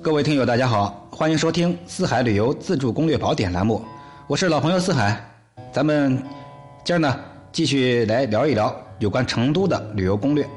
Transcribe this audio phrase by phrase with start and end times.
[0.00, 3.84] 各位听友，大家好，欢迎收听《四海旅游自助攻略宝典》栏目，
[4.26, 5.22] 我是老朋友四海。
[5.72, 6.22] 咱们
[6.84, 7.20] 今儿呢，
[7.52, 10.48] 继续来聊一聊有关成都的旅游攻略。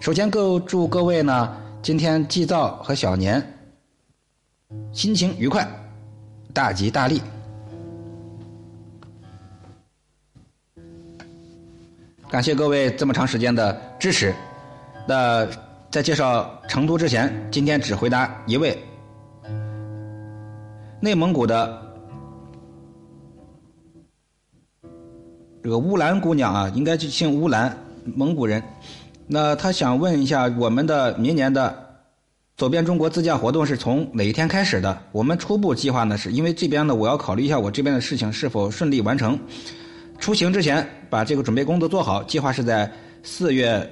[0.00, 3.44] 首先，各祝各位呢，今天祭灶和小年
[4.92, 5.68] 心情愉快，
[6.54, 7.20] 大吉大利。
[12.30, 14.34] 感谢各位这么长时间的支持。
[15.06, 15.46] 那
[15.90, 18.76] 在介绍成都之前，今天只回答一位
[21.00, 21.80] 内蒙古的
[25.62, 28.62] 这个乌兰姑娘啊，应该就姓乌兰，蒙古人。
[29.26, 31.84] 那她想问一下，我们的明年的
[32.56, 34.98] 走遍中国自驾活动是从哪一天开始的？
[35.12, 39.38] 我们初步计划呢，是因为这边呢，我要考虑一下我这边的事情是否顺利完成。
[40.18, 42.90] 出行之前把这个准备工作做好，计划是在
[43.22, 43.88] 四月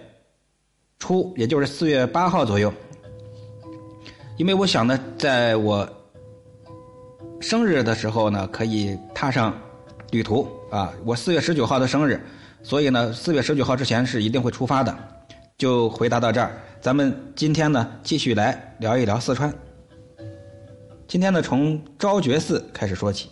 [1.04, 2.72] 初，也就是四月八号左右。
[4.38, 5.86] 因为我想呢，在我
[7.41, 9.55] 生日的时候呢，可以踏上
[10.12, 10.91] 旅途啊。
[11.05, 12.19] 我四月十九号的生日，
[12.62, 14.96] 所以呢，四月十九号之前是一定会出发的。
[15.58, 19.52] 就回答到这儿，咱们今天呢，继续来聊一聊四川。
[21.06, 23.28] 今天呢，从昭觉寺开始说起。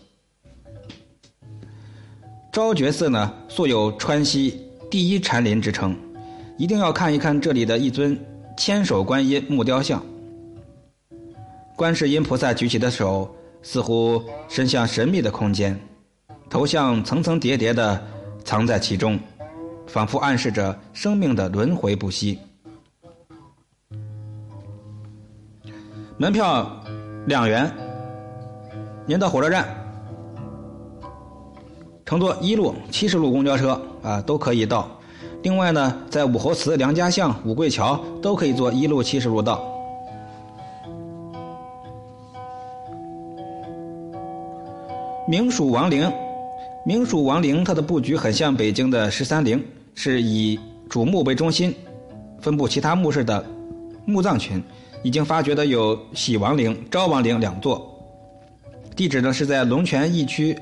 [2.53, 5.97] 昭觉寺呢，素有川西第一禅林之称，
[6.63, 8.17] 一定要看一看这里的一尊
[8.57, 10.01] 千手观音木雕像。
[11.75, 13.29] 观世音菩萨举起的手，
[13.63, 15.77] 似乎伸向神秘的空间，
[16.49, 18.01] 头像层层叠叠的
[18.45, 19.19] 藏在其中，
[19.89, 22.39] 仿佛暗示着生命的轮回不息。
[26.17, 26.81] 门票
[27.27, 27.69] 两元，
[29.05, 29.67] 您到火车站。
[32.07, 34.89] 乘坐一路、七十路公交车啊，都可以到。
[35.43, 39.61] 另外呢，在武侯祠、梁家巷、五桂桥都可以坐一路、七十路到。
[45.27, 46.11] 明蜀王陵，
[46.85, 49.64] 明蜀王陵它的布局很像北京的十三陵，
[49.95, 50.58] 是以
[50.89, 51.74] 主墓为中心，
[52.41, 53.45] 分布其他墓室的
[54.05, 54.63] 墓葬群。
[55.05, 57.92] 已经发掘的有喜王陵、昭王陵两座，
[58.95, 60.57] 地址呢是在龙泉驿区。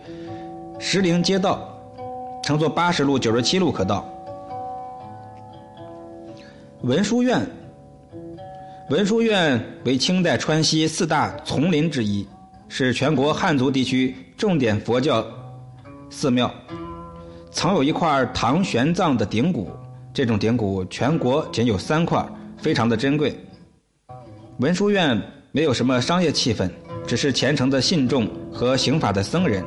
[0.78, 1.68] 石陵街道，
[2.42, 4.02] 乘坐八十路、九十七路可到。
[6.82, 7.46] 文殊院，
[8.88, 12.26] 文殊院为清代川西四大丛林之一，
[12.68, 15.26] 是全国汉族地区重点佛教
[16.08, 16.50] 寺庙，
[17.50, 19.70] 藏有一块唐玄奘的顶骨，
[20.14, 22.26] 这种顶骨全国仅有三块，
[22.56, 23.38] 非常的珍贵。
[24.60, 25.20] 文殊院
[25.52, 26.70] 没有什么商业气氛，
[27.06, 29.62] 只是虔诚的信众和行法的僧人。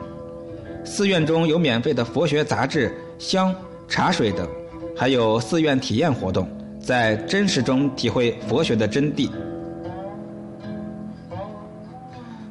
[0.83, 3.53] 寺院中有免费的佛学杂志、香、
[3.87, 4.49] 茶水等，
[4.97, 6.49] 还有寺院体验活动，
[6.83, 9.29] 在真实中体会佛学的真谛。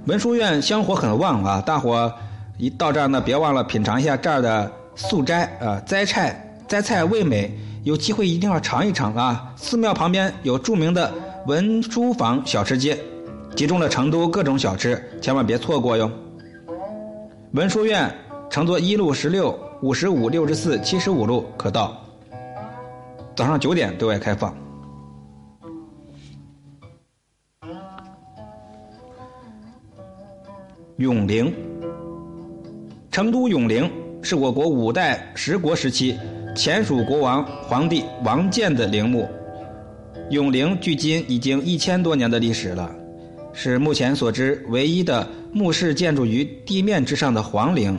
[0.07, 2.13] 文殊院香火很旺啊，大伙
[2.57, 7.53] 一到这儿呢，别忘了品尝一下这儿的素斋啊，斋菜斋菜味美，
[7.85, 9.53] 有机会一定要尝一尝啊。
[9.55, 11.13] 寺庙旁边有著名的
[11.47, 12.99] 文殊坊小吃街，
[13.55, 16.11] 集中了成都各种小吃，千万别错过哟。
[17.53, 18.11] 文殊院
[18.49, 22.02] 乘坐一路十六、五十五、六十四、七十五路可到。
[23.35, 24.55] 早上九点对外开放。
[30.99, 31.53] 永陵，
[33.11, 33.91] 成都永陵
[34.23, 36.17] 是我国五代十国时期
[36.55, 39.29] 前蜀国王皇帝王建的陵墓。
[40.31, 42.95] 永陵距今已经一千多年的历史了。
[43.55, 47.99] 是目前所知唯一的墓室建筑于地面之上的皇陵。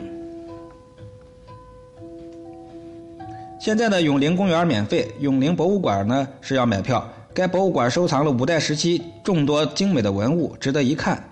[3.64, 7.02] 现在呢永陵公园免费，永陵博物馆呢是要买票。
[7.32, 11.24] 该博物馆收藏了五代时期众多精美的文物，值得一看。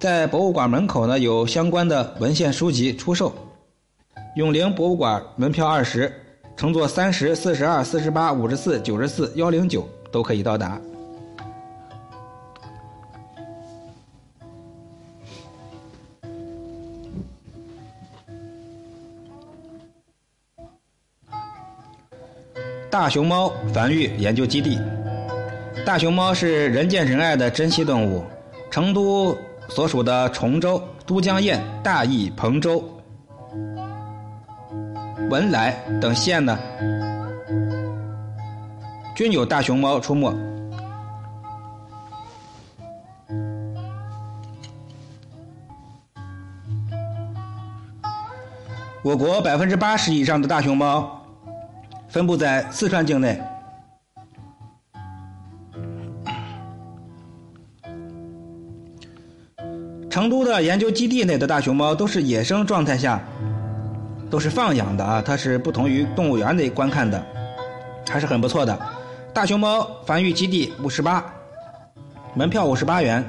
[0.00, 3.34] 在博物馆门口呢有相关的文献书籍出售。
[4.34, 6.10] 永陵博物馆门票二十，
[6.56, 10.80] 乘坐三十四十二、四十八、五十四、九十四、幺零九都可以到达。
[22.94, 24.78] 大熊猫繁育研究基地。
[25.84, 28.24] 大熊猫是人见人爱的珍稀动物。
[28.70, 29.36] 成都
[29.68, 32.84] 所属的崇州、都江堰、大邑、彭州、
[35.28, 36.56] 文莱等县呢，
[39.16, 40.32] 均有大熊猫出没。
[49.02, 51.23] 我国百分之八十以上的大熊猫。
[52.14, 53.42] 分布在四川境内。
[60.08, 63.20] 成都的研究基地内的大熊猫都是野生状态下，
[64.30, 67.20] 都是放养的啊，它是不同于动物园内观看的，
[68.08, 68.78] 还是很不错的。
[69.32, 71.24] 大熊猫繁育基地五十八，
[72.32, 73.24] 门票五十八元。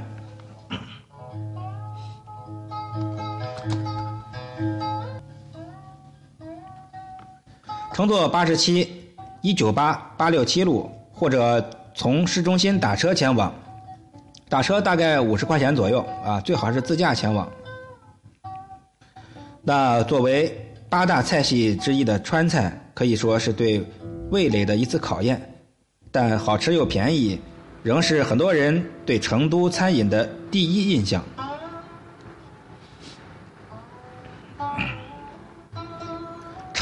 [7.96, 8.86] 乘坐八十七
[9.40, 13.56] 一九八八六七路，或者从市中心打车前往，
[14.50, 17.50] 打车大概五十块钱左右啊，最好是自驾前往。
[19.62, 20.54] 那作为
[20.90, 23.82] 八大菜系之一的川菜，可以说是对
[24.30, 25.42] 味蕾的一次考验，
[26.12, 27.40] 但好吃又便宜，
[27.82, 31.24] 仍是很多人对成都餐饮的第一印象。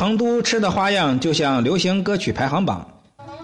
[0.04, 2.86] 成都吃的花样就像流行歌曲排行榜，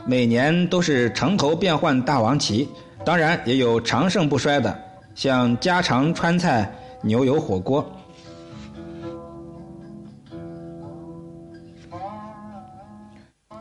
[0.05, 2.67] 每年都是城头变换大王旗。
[3.05, 4.77] 当然也有长盛不衰的，
[5.15, 6.69] 像家常川菜、
[7.01, 7.89] 牛油火锅。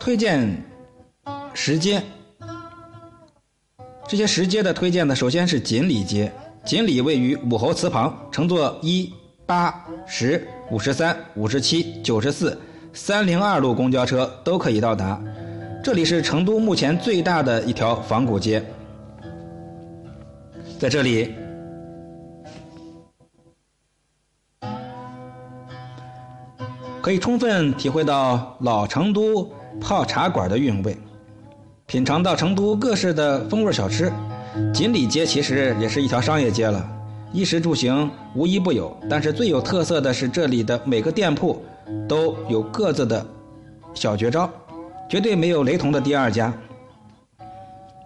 [0.01, 0.61] 推荐
[1.55, 2.03] 石街，
[4.09, 6.33] 这些石街的推荐呢，首先是锦里街。
[6.65, 9.09] 锦里位于武侯祠旁，乘坐一
[9.47, 12.61] 八十五十三五十七九十四。
[12.99, 15.19] 三零二路公交车都可以到达，
[15.85, 18.63] 这里是成都目前最大的一条仿古街，
[20.81, 21.33] 在这里
[27.01, 29.49] 可以充分体会到老成都
[29.81, 30.95] 泡茶馆的韵味，
[31.87, 34.13] 品尝到成都各式的风味小吃。
[34.75, 36.87] 锦里街其实也是一条商业街了，
[37.33, 41.63] 衣食住行无一不有，但是最有特色的是这里的每个店铺。
[42.07, 43.27] 都有各自的
[43.95, 44.47] 小绝招，
[45.09, 46.53] 绝对没有雷同的第二家。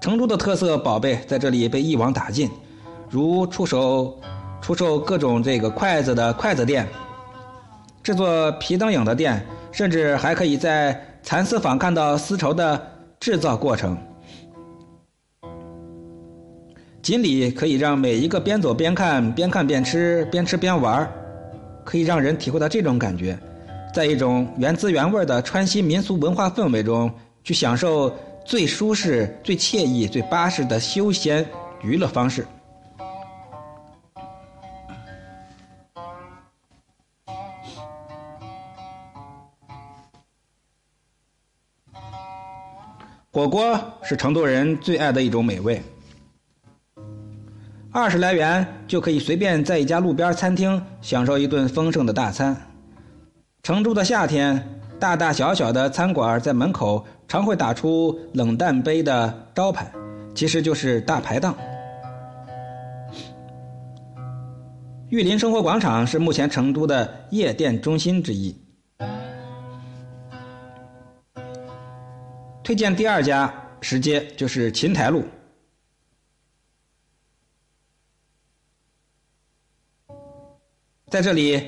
[0.00, 2.48] 成都的特色宝贝在这里被一网打尽，
[3.10, 4.20] 如出手
[4.60, 6.86] 出售各种这个筷子的筷子店，
[8.04, 12.80] 制作皮灯影的店，甚至还可以在蚕丝坊看到丝绸的
[13.18, 13.98] 制造过程。
[17.02, 21.10] 锦鲤可以让每一个边走边看，边看边吃，边吃边玩，
[21.84, 23.36] 可以让人体会到这种感觉。
[23.92, 27.12] 在一种原汁原味的川西民俗文化氛围中，
[27.42, 28.14] 去享受
[28.44, 31.44] 最舒适、最惬意、最巴适的休闲
[31.82, 32.46] 娱乐方式。
[43.32, 45.82] 火锅是成都人最爱的一种美味，
[47.94, 52.56] 二十来元就可以随便在一家路边餐厅享受一顿丰盛的大餐。
[53.62, 59.92] 成都的夏天，大大小小的餐馆在门口常会打出冷淡杯的招牌，
[60.34, 61.54] 其实就是大排档。
[65.10, 68.56] 玉林生活广场是目前成都的夜店中心之一。
[72.64, 73.52] 推荐第二家
[73.82, 75.24] 食街就是琴台路，
[81.12, 81.62] 在这里。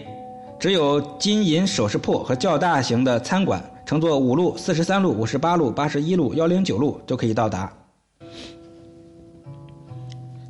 [0.58, 7.70] 只有金银首饰铺和较大型的餐馆，乘坐五路、四十三路、五十八路、八十一路、幺零九路就可以到达。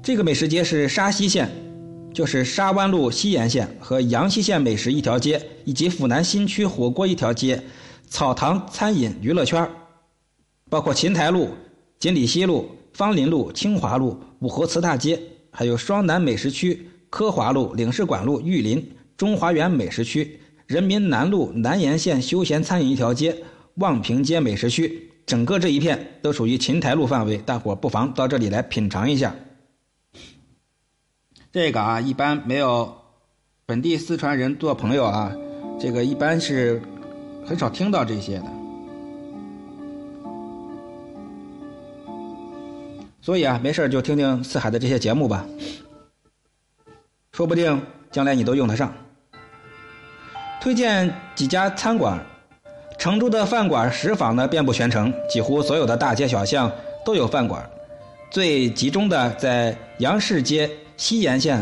[0.01, 1.51] 这个美食街是沙溪县，
[2.13, 7.61] 就是沙湾路西沿线和阳西县美食一条街，以及阜南新区火锅一条街，
[8.07, 9.69] 草堂餐饮娱乐圈
[10.71, 11.49] 包括琴台路、
[11.99, 15.21] 锦里西路、芳林路、清华路、武侯祠大街，
[15.51, 18.85] 还有双南美食区、科华路、领事馆路、玉林。
[19.17, 23.37] 中华园美食区、人民南路南沿线休闲餐饮一条街、
[23.77, 29.33] 望平街美食区，整个这一片都属于琴台路范围，大伙不妨到这里来品尝一下。
[31.53, 32.93] 这个啊，一般没有
[33.65, 35.33] 本地四川人做朋友啊，
[35.79, 36.83] 这个一般是
[37.47, 38.47] 很少听到这些的。
[43.21, 45.47] 所以啊，没事就听听四海的这些节目吧，
[47.35, 48.95] 说不定将来你都用得上。
[50.63, 52.17] 推荐几家餐馆，
[52.97, 56.71] 成都的饭馆食坊呢遍布全城，几乎所有的大街小巷
[57.05, 57.69] 都有饭馆。
[58.31, 61.61] 最集中的在杨市街西沿线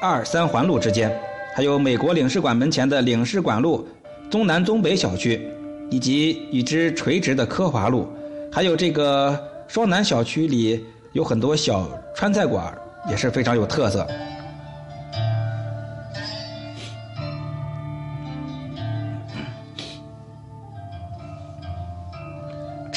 [0.00, 1.12] 二三环路之间，
[1.56, 3.88] 还有美国领事馆门前的领事馆路
[4.30, 5.44] 中南东北小区，
[5.90, 8.08] 以及与之垂直的科华路，
[8.52, 9.36] 还有这个
[9.66, 12.72] 双南小区里有很多小川菜馆，
[13.10, 14.06] 也是非常有特色。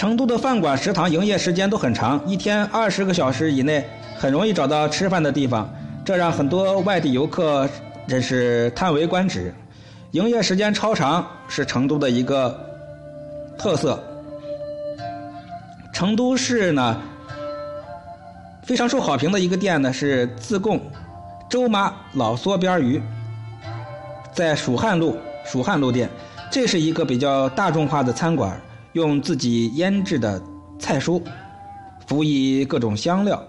[0.04, 5.74] 成都的饭馆、食堂营业时间都很长，一天二十个小时以内很容易找到吃饭的地方。
[6.04, 7.70] 这让很多外地游客
[8.06, 9.56] 真是叹为观止。
[10.12, 12.54] 营业时间超长是成都的一个
[13.58, 13.98] 特色。
[15.94, 17.02] 成都市呢
[18.62, 20.82] 非常受好评的一个店呢是自贡
[21.50, 23.02] 周妈老梭边鱼，
[24.34, 26.10] 在蜀汉路蜀汉路店，
[26.52, 28.60] 这是一个比较大众化的餐馆，
[28.94, 30.42] 用自己腌制的
[30.80, 31.22] 菜蔬，
[32.08, 33.44] 辅以各种香料，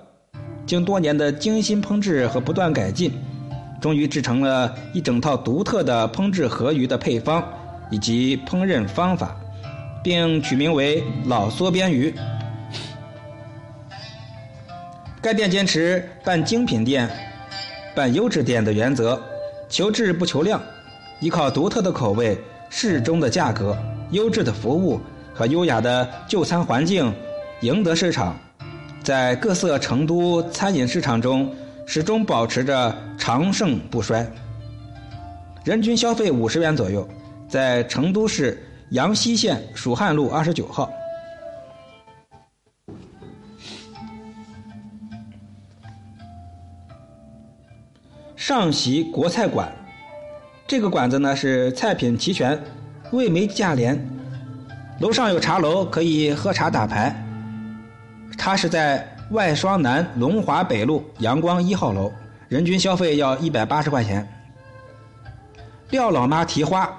[0.66, 3.12] 经多年的精心烹制和不断改进，
[3.80, 7.46] 终于制成了一整套独特的烹制河鱼的配方
[7.90, 9.36] 以及烹饪方法，
[10.02, 12.14] 并取名为老梭边鱼。
[15.20, 17.08] 该店坚持办精品店、
[17.94, 19.20] 办优质店的原则，
[19.68, 20.58] 求质不求量，
[21.20, 22.38] 依靠独特的口味、
[22.70, 23.76] 适中的价格、
[24.10, 25.00] 优质的服务
[25.34, 27.12] 和优雅的就餐环境，
[27.60, 28.36] 赢得市场，
[29.02, 31.52] 在各色成都餐饮市场中
[31.84, 34.26] 始终保持着长盛不衰。
[35.64, 37.08] 人均消费五十元左右，
[37.48, 40.90] 在成都市阳西县蜀汉路二十九号。
[48.36, 49.72] 上席国菜馆，
[50.66, 52.62] 这个馆子呢是菜品齐全，
[53.10, 53.98] 味美价廉，
[55.04, 57.14] 楼上有茶楼可以喝茶打牌。
[58.38, 62.10] 它是在外双南龙华北路阳光一号楼，
[62.48, 64.26] 人均消费要一百八十块钱。
[65.90, 66.90] 廖老妈蹄花，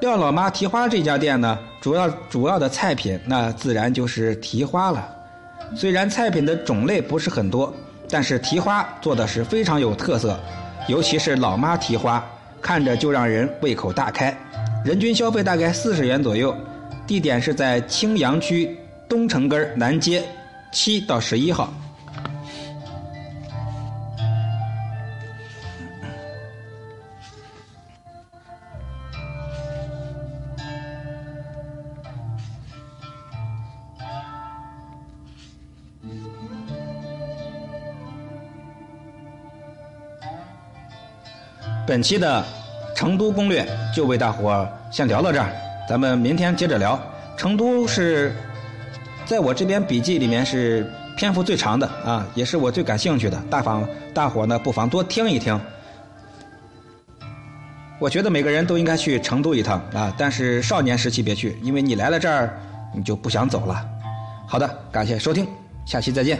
[0.00, 5.06] 廖老妈蹄花这家店呢，主要主要的菜品那自然就是蹄花了，
[5.76, 7.70] 虽然菜品的种类不是很多。
[8.08, 10.40] 但是蹄花做的是非常有特色，
[10.88, 12.24] 尤其是老妈蹄花，
[12.62, 14.34] 看着就让人胃口大开。
[14.84, 16.54] 人均消费大概四十元左右，
[17.06, 20.22] 地点是在青羊区东城根南街
[20.72, 21.72] 七到十一号。
[41.86, 42.44] 本期的
[42.94, 45.50] 成都攻略就为大伙先聊到这儿，
[45.88, 46.98] 咱们明天接着聊。
[47.36, 48.32] 成都是
[49.26, 53.36] 在我这边笔记里面是篇幅最长的啊，也是我最感兴趣的。
[53.50, 55.60] 大方大伙呢不妨多听一听。
[57.98, 62.56] 我觉得每个人都应该去成都一趟啊，但是少年时期别去，因为你来了这儿
[62.94, 63.84] 你就不想走了。
[64.46, 65.46] 好的，感谢收听，
[65.84, 66.38] 下期再见。